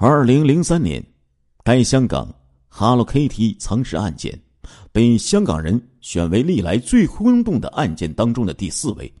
[0.00, 1.04] 二零零三年，
[1.64, 2.32] 该香港
[2.68, 4.40] Hello Kitty 藏尸案件
[4.92, 9.12] 被香港人选为历来最轰动的案件当中的第四位，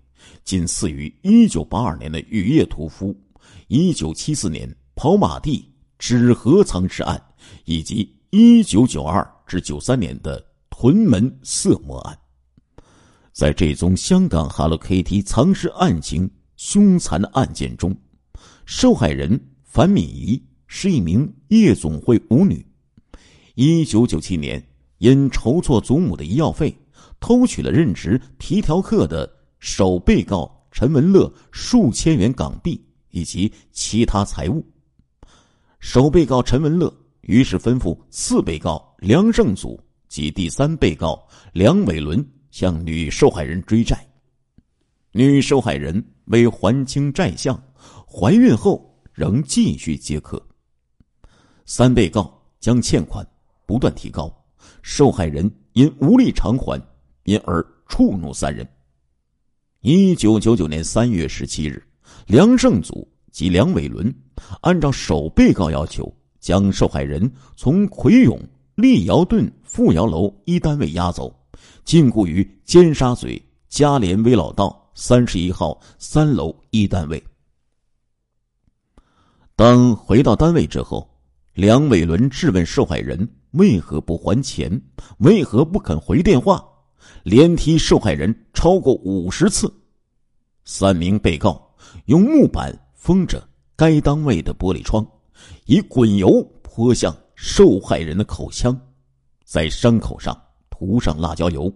[0.44, 3.12] 仅次于一九八二年的雨夜屠夫、
[3.66, 5.68] 一九七四年跑马地
[5.98, 7.20] 纸盒藏尸案，
[7.64, 10.40] 以及一九九二至九三年的
[10.70, 12.16] 屯门色魔案。
[13.32, 17.92] 在这宗香港 Hello Kitty 藏尸案情凶残的案件中，
[18.64, 20.40] 受害人樊敏仪。
[20.68, 22.64] 是一名夜总会舞女。
[23.56, 24.64] 一九九七年，
[24.98, 26.72] 因筹措祖母的医药费，
[27.18, 29.28] 偷取了任职皮条客的
[29.58, 32.80] 首被告陈文乐数千元港币
[33.10, 34.64] 以及其他财物。
[35.80, 36.92] 首被告陈文乐
[37.22, 44.06] 于是吩咐次被告梁胜祖及第三被告梁伟伦向女受害人追债。
[45.12, 47.60] 女受害人为还清债项，
[48.06, 50.40] 怀孕后仍继续接客。
[51.68, 53.24] 三被告将欠款
[53.66, 54.34] 不断提高，
[54.80, 56.82] 受害人因无力偿还，
[57.24, 58.66] 因而触怒三人。
[59.82, 61.86] 一九九九年三月十七日，
[62.26, 64.12] 梁胜祖及梁伟伦
[64.62, 66.10] 按照首被告要求，
[66.40, 68.40] 将受害人从葵涌
[68.74, 71.30] 利窑顿富窑楼一单位押走，
[71.84, 77.22] 禁锢于尖沙咀嘉联威老道三十一号三楼一单位。
[79.54, 81.06] 当回到单位之后。
[81.58, 84.80] 梁伟伦质问受害人为何不还钱，
[85.18, 86.64] 为何不肯回电话，
[87.24, 89.68] 连踢受害人超过五十次。
[90.64, 93.42] 三名被告用木板封着
[93.74, 95.04] 该单位的玻璃窗，
[95.66, 98.80] 以滚油泼向受害人的口腔，
[99.44, 101.68] 在伤口上涂上辣椒油，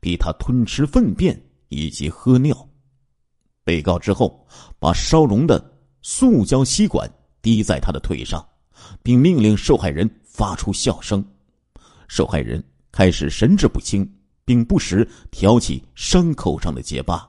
[0.00, 2.68] 逼他吞吃粪便以及喝尿。
[3.62, 4.44] 被告之后
[4.80, 5.64] 把烧融的
[6.02, 7.08] 塑胶吸管
[7.40, 8.44] 滴在他的腿上。
[9.02, 11.24] 并命令受害人发出笑声，
[12.08, 14.10] 受害人开始神志不清，
[14.44, 17.28] 并不时挑起伤口上的结疤。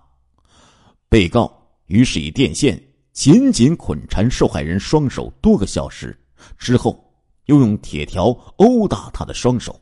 [1.09, 1.51] 被告
[1.85, 2.81] 于是以电线
[3.11, 6.19] 紧紧捆缠受害人双手多个小时，
[6.57, 7.13] 之后
[7.45, 9.79] 又用铁条殴打他的双手。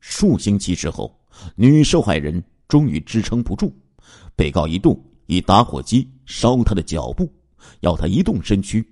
[0.00, 1.16] 数星期之后，
[1.54, 3.72] 女受害人终于支撑不住，
[4.36, 7.32] 被告一度以打火机烧她的脚部，
[7.80, 8.86] 要她移动身躯，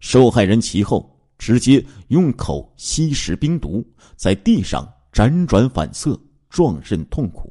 [0.00, 1.19] 受害人其后。
[1.40, 3.82] 直接用口吸食冰毒，
[4.14, 6.20] 在地上辗转反侧，
[6.50, 7.50] 壮甚痛苦。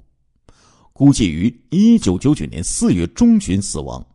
[0.93, 4.05] 估计于一九九九年四月中旬死亡。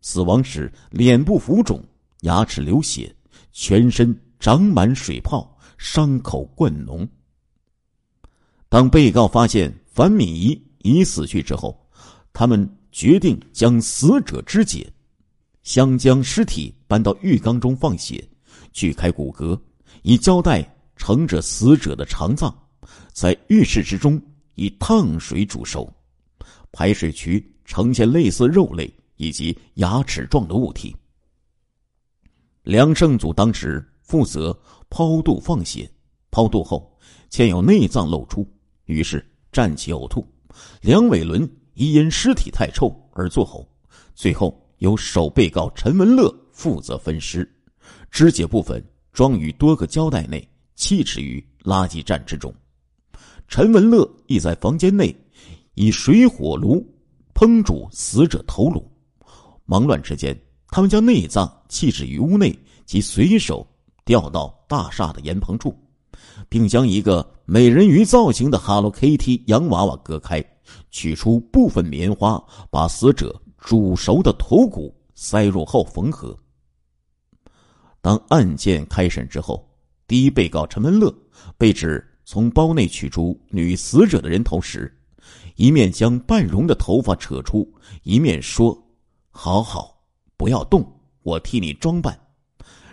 [0.00, 1.80] 死亡时脸部浮肿，
[2.22, 3.14] 牙齿流血，
[3.52, 7.08] 全身长满水泡，伤口灌脓。
[8.68, 11.88] 当被告发现樊敏仪已死去之后，
[12.32, 14.92] 他们决定将死者肢解，
[15.62, 18.28] 先将尸体搬到浴缸中放血。
[18.74, 19.58] 锯开骨骼，
[20.02, 22.54] 以胶带盛着死者的肠脏，
[23.12, 24.20] 在浴室之中
[24.56, 25.90] 以烫水煮熟，
[26.72, 30.94] 排水渠呈现类似肉类以及牙齿状的物体。
[32.64, 34.58] 梁胜祖当时负责
[34.90, 35.88] 剖肚放血，
[36.30, 36.98] 剖肚后
[37.28, 38.46] 见有内脏露出，
[38.86, 40.26] 于是站起呕吐。
[40.80, 43.66] 梁伟伦疑因尸体太臭而作呕，
[44.14, 47.48] 最后由首被告陈文乐负责分尸。
[48.14, 48.80] 肢解部分
[49.12, 52.54] 装于多个胶带内，弃置于垃圾站之中。
[53.48, 55.12] 陈文乐亦在房间内
[55.74, 56.80] 以水火炉
[57.34, 58.88] 烹煮死者头颅。
[59.64, 63.66] 忙乱之间，他们将内脏弃置于屋内，及随手
[64.04, 65.76] 掉到大厦的檐棚处，
[66.48, 70.40] 并将一个美人鱼造型的 Hello Kitty 洋娃娃割开，
[70.92, 76.38] 取出部分棉花，把死者煮熟的头骨塞入后缝合。
[78.04, 79.66] 当案件开审之后，
[80.06, 81.10] 第一被告陈文乐
[81.56, 84.94] 被指从包内取出女死者的人头时，
[85.56, 87.66] 一面将半容的头发扯出，
[88.02, 88.78] 一面说
[89.32, 90.04] ：“好好，
[90.36, 90.86] 不要动，
[91.22, 92.14] 我替你装扮。”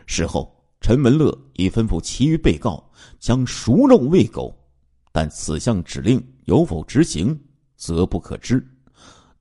[0.07, 2.89] 事后，陈文乐已吩咐其余被告
[3.19, 4.57] 将熟肉喂狗，
[5.11, 7.37] 但此项指令有否执行，
[7.75, 8.65] 则不可知。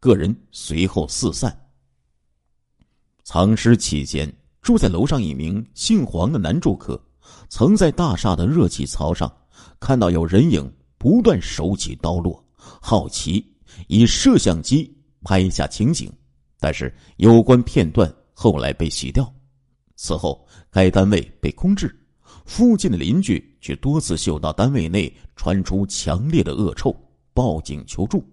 [0.01, 1.57] 个人随后四散。
[3.23, 4.35] 藏尸期间。
[4.63, 7.01] 住在楼上一名姓黄的男住客，
[7.49, 9.31] 曾在大厦的热气槽上
[9.79, 13.45] 看到有人影不断手起刀落，好奇
[13.89, 16.13] 以摄像机拍下情景，
[16.59, 19.33] 但是有关片段后来被洗掉。
[19.97, 21.95] 此后，该单位被空置，
[22.45, 26.95] 附近的邻居却多次嗅到单位内传出强烈的恶臭，
[27.33, 28.25] 报警求助，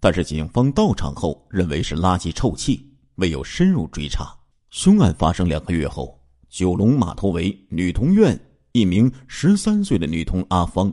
[0.00, 4.36] 但是警方到场后认为是垃圾臭气，未有深入追查。
[4.72, 8.40] 凶案发生两个月后，九龙码头围女童院
[8.72, 10.90] 一名十三岁的女童阿芳，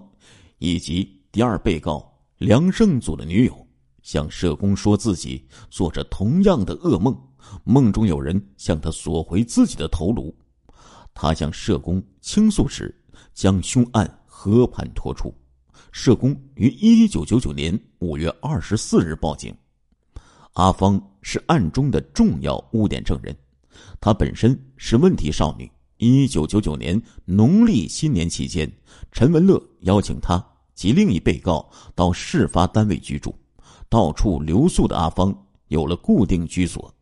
[0.57, 3.67] 以及第二被告梁胜祖的女友，
[4.03, 7.17] 向社工说自己做着同样的噩梦，
[7.63, 10.35] 梦中有人向他索回自己的头颅。
[11.13, 12.93] 他向社工倾诉时，
[13.33, 15.33] 将凶案和盘托出。
[15.93, 19.55] 社工于一九九九年五月二十四日报警。
[20.55, 23.33] 阿芳是案中的重要污点证人，
[24.00, 25.69] 她本身是问题少女。
[25.98, 28.71] 一九九九年农历新年期间，
[29.12, 30.42] 陈文乐邀请她
[30.74, 33.36] 及另一被告到事发单位居住，
[33.89, 35.36] 到处留宿的阿芳
[35.68, 36.94] 有了固定居所。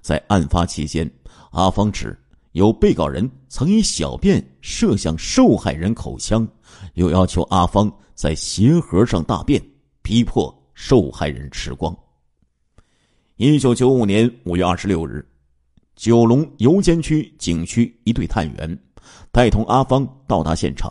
[0.00, 1.08] 在案发期间，
[1.52, 2.18] 阿芳指
[2.52, 6.46] 有被告人曾以小便射向受害人口腔，
[6.94, 9.62] 又要求阿芳在鞋盒上大便，
[10.02, 11.96] 逼迫受害人吃光。
[13.36, 15.24] 一九九五年五月二十六日，
[16.00, 18.78] 九龙油尖区警区一队探员
[19.30, 20.90] 带同阿芳到达现场。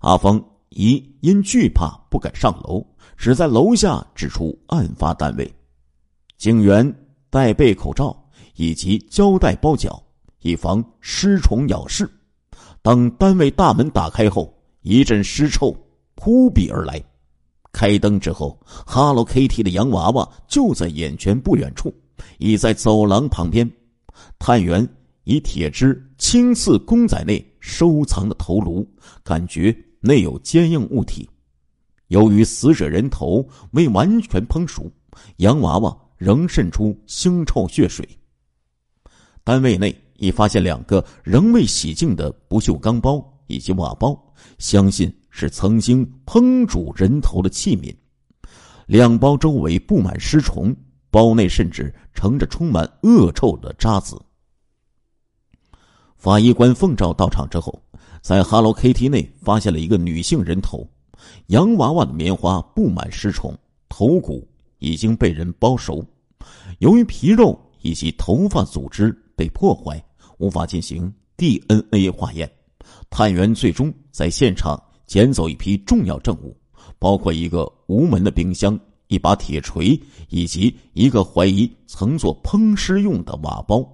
[0.00, 2.84] 阿芳疑因惧怕不敢上楼，
[3.16, 5.48] 只在楼下指出案发单位。
[6.38, 6.84] 警员
[7.30, 8.12] 戴备口罩
[8.56, 10.02] 以及胶带包脚，
[10.40, 12.10] 以防尸虫咬噬。
[12.82, 15.72] 当单位大门打开后，一阵尸臭
[16.16, 17.00] 扑鼻而来。
[17.70, 21.94] 开灯之后，Hello Kitty 的洋娃娃就在眼前不远处，
[22.38, 23.70] 已在走廊旁边。
[24.38, 24.88] 探员
[25.24, 28.86] 以铁枝轻刺公仔内收藏的头颅，
[29.22, 31.28] 感觉内有坚硬物体。
[32.08, 34.90] 由于死者人头未完全烹熟，
[35.36, 38.08] 洋娃娃仍渗出腥臭血水。
[39.44, 45.12] 单位内已发现两个仍未洗净的不锈钢包以及瓦包，相信。
[45.34, 47.90] 是曾经烹煮人头的器皿，
[48.84, 50.76] 两包周围布满尸虫，
[51.12, 54.20] 包内甚至盛着充满恶臭的渣子。
[56.16, 57.80] 法医官奉召到场之后，
[58.22, 60.88] 在 Hello Kitty 内发现了一个女性人头，
[61.48, 63.56] 洋娃娃的棉花布满尸虫，
[63.88, 64.48] 头骨
[64.78, 66.04] 已经被人包熟，
[66.78, 70.02] 由于皮肉以及头发组织被破坏，
[70.38, 72.50] 无法进行 DNA 化验，
[73.10, 74.82] 探员最终在现场。
[75.04, 76.56] 捡走一批重要证物，
[76.98, 78.80] 包括一个无门的冰箱、
[79.12, 80.00] 一把铁锤
[80.30, 83.86] 以及一个怀疑曾做烹尸用的瓦包。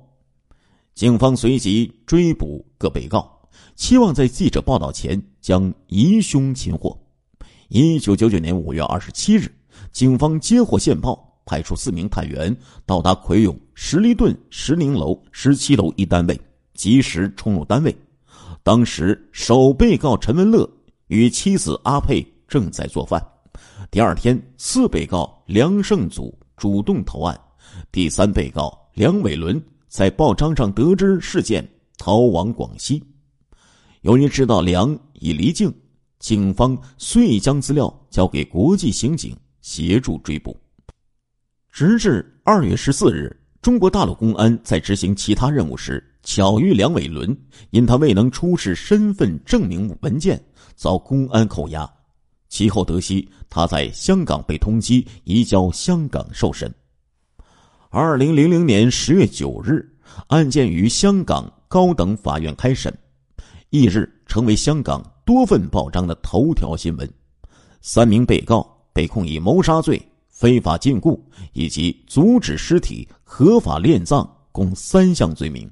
[0.94, 3.28] 警方随即追捕各被告，
[3.74, 6.96] 期望在记者报道前将疑凶擒获。
[7.66, 9.52] 一九九九年五月二十七日，
[9.90, 12.56] 警方接获线报，派出四名探员
[12.86, 16.40] 到达奎永石利顿石宁楼十七楼一单位，
[16.74, 17.92] 及时冲入单位。
[18.62, 20.68] 当时，首被告陈文乐。
[21.08, 23.20] 与妻子阿佩正在做饭。
[23.90, 27.38] 第二天，四被告梁胜祖主动投案，
[27.92, 31.66] 第三被告梁伟伦在报章上得知事件，
[31.96, 33.02] 逃往广西。
[34.02, 35.72] 由于知道梁已离境，
[36.18, 40.56] 警方遂将资料交给国际刑警协助追捕。
[41.70, 47.36] 直至二月十四日，中国大陆公安在执行其他任务时，巧遇梁伟伦，
[47.70, 50.42] 因他未能出示身份证明文件。
[50.74, 51.88] 遭公安扣押，
[52.48, 56.74] 其后得悉他在香港被通缉，移交香港受审。
[57.90, 59.86] 二零零零年十月九日，
[60.28, 62.92] 案件于香港高等法院开审，
[63.70, 67.08] 翌日成为香港多份报章的头条新闻。
[67.80, 71.18] 三名被告被控以谋杀罪、非法禁锢
[71.52, 75.70] 以及阻止尸体合法殓葬共三项罪名。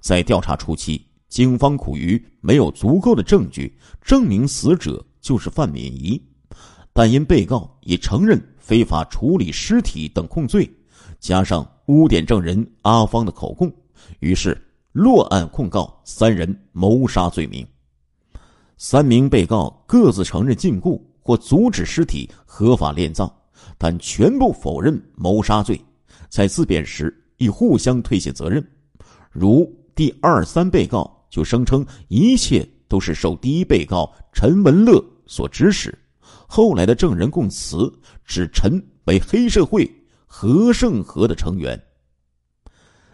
[0.00, 1.04] 在调查初期。
[1.28, 6.22] 警方苦于没有足够的证据证明死者就是范敏仪，
[6.92, 10.70] 但因被告已承认非法处理尸体等控罪，
[11.18, 13.68] 加上污点证人阿芳的口供，
[14.20, 14.56] 于是
[14.92, 17.66] 落案控告三人谋杀罪名。
[18.76, 23.28] 三名被告各自承认禁锢或阻止尸体合法殓葬，
[23.76, 25.76] 但全部否认谋杀罪，
[26.28, 28.64] 在自辩时亦互相推卸责任。
[29.32, 31.12] 如第二、三被告。
[31.28, 35.96] 就声称一切都是受第一被告陈文乐所指使。
[36.48, 37.92] 后来的证人供词
[38.24, 39.88] 指陈为黑社会
[40.26, 41.80] 何胜和的成员。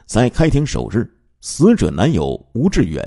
[0.06, 3.02] 在开庭首日，死者男友吴志远、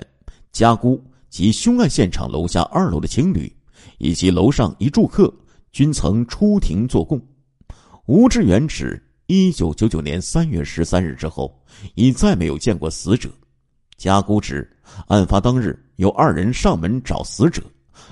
[0.52, 3.52] 家姑及凶案现场楼下二楼的情侣，
[3.98, 5.32] 以及楼上一住客
[5.72, 7.22] 均曾出庭作供。
[8.08, 11.64] 吴志远指，一九九九年三月十三日之后，
[11.96, 13.30] 已再没有见过死者。
[13.98, 14.70] 家姑指，
[15.08, 17.62] 案发当日有二人上门找死者，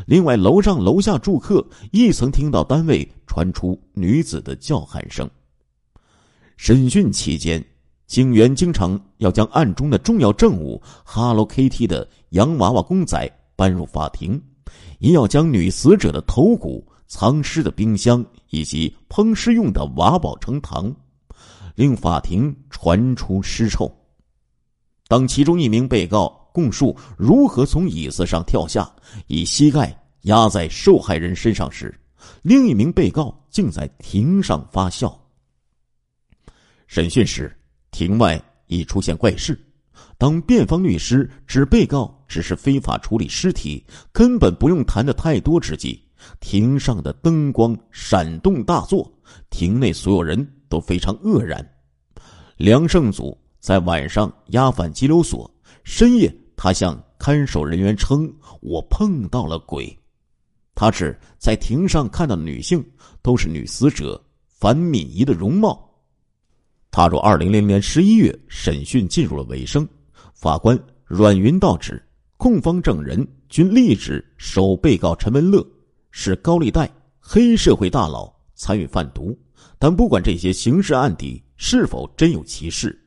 [0.06, 5.30] 另外楼上楼下住客亦曾听到单位传出女子的叫喊声。
[6.58, 7.64] 审讯期间，
[8.06, 14.42] 警员经常要将案中的重要证物 Hello Kitty 的洋娃娃公仔搬入法庭，
[15.00, 20.94] 也要将女死者的头骨、藏尸的冰箱以及烹尸用的瓦煲盛糖，
[21.76, 23.92] 令法庭传出尸臭。
[25.08, 28.90] 当其中一名被告供述如何从椅子上跳下，
[29.28, 31.94] 以膝盖压在受害人身上时，
[32.44, 35.20] 另一名被告竟在庭上发笑。
[36.88, 37.54] 审讯时，
[37.92, 39.60] 庭外已出现怪事。
[40.18, 46.00] 当辩方律师指被告只是非法处理尸体，根本不用谈的太多之际，
[46.40, 49.12] 庭上的灯光闪动大作，
[49.50, 51.68] 庭内所有人都非常愕然。
[52.58, 55.50] 梁胜祖在晚上押返拘留所，
[55.84, 59.94] 深夜他向看守人员称：“我碰到了鬼。”
[60.74, 62.82] 他指在庭上看到的女性
[63.22, 65.94] 都是女死者樊敏仪的容貌。
[66.90, 69.86] 踏入二零零年十一月，审讯进入了尾声，
[70.34, 72.02] 法官阮云道指
[72.38, 75.62] 控方证人均力指首被告陈文乐
[76.12, 76.90] 是高利贷、
[77.20, 79.38] 黑社会大佬，参与贩毒。
[79.78, 82.98] 但不管这些刑事案底是否真有其事，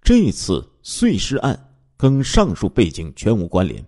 [0.00, 1.58] 这次碎尸案
[2.00, 3.84] 跟上述背景全无关联。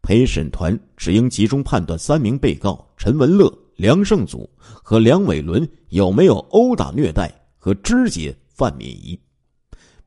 [0.00, 9.18] 陪审团只应集中判断三名被告陈文乐、梁胜祖和梁伟伦有没有殴打、虐待和肢解范敏仪。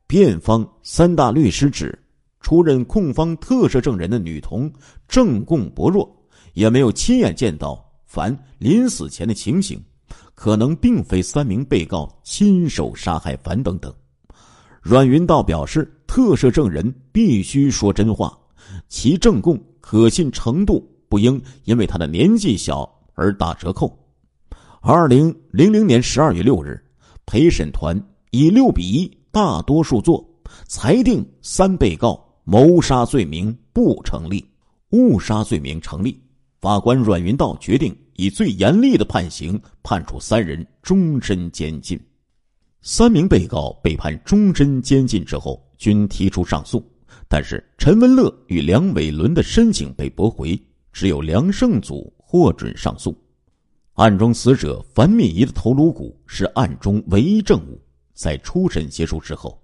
[0.08, 1.96] 辩方三大律师指，
[2.40, 4.68] 出任控方特赦证人的女童
[5.06, 6.12] 证供薄弱，
[6.54, 9.80] 也没有亲眼见到凡临死前的情形，
[10.34, 13.94] 可能并非三名被告亲手杀害凡等等。
[14.80, 18.36] 阮云道表示，特赦证人必须说真话，
[18.88, 19.56] 其证供。
[19.80, 23.98] 可信程度不应因为他的年纪小而打折扣。
[24.82, 26.78] 二零零零年十二月六日，
[27.24, 27.98] 陪审团
[28.30, 30.22] 以六比一大多数作
[30.66, 34.44] 裁定三被告谋杀罪名不成立，
[34.90, 36.20] 误杀罪名成立。
[36.60, 41.98] 法官阮云道决定以最严厉的判刑判处三人终身监禁。
[42.82, 46.84] 三名被告被判终身监禁之后，均提出上诉。
[47.26, 50.60] 但是陈文乐与梁伟伦的申请被驳回，
[50.92, 53.16] 只有梁胜祖获准上诉。
[53.94, 57.80] 案中死者樊敏仪的头颅骨是案中唯一证物，
[58.14, 59.60] 在初审结束之后，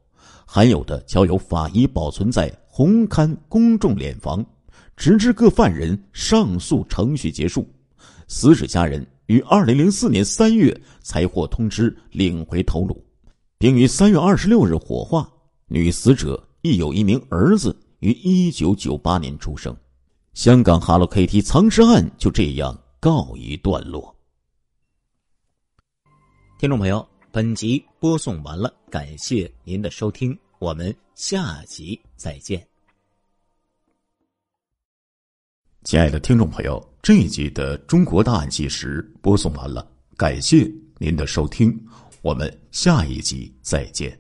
[0.47, 4.44] 含有的交由法医保存在红勘公众殓房，
[4.97, 7.66] 直至各犯人上诉程序结束。
[8.26, 13.02] 死者家人于二零零四年三月才获通知领回头颅，
[13.56, 15.30] 并于三月二十六日火化。
[15.66, 16.42] 女死者。
[16.66, 19.76] 亦有一名儿子于一九九八年出生，
[20.33, 24.16] 香港 Hello Kitty 藏尸案就这样告一段落。
[26.59, 32.66] 听众朋友，本集播送完了，感谢您的收听，我们下集再见。
[35.83, 40.66] 亲爱的听众朋友，这一集的《中国大案纪实》播送完了，感谢
[40.97, 41.78] 您的收听，
[42.23, 44.18] 我们下一集再见。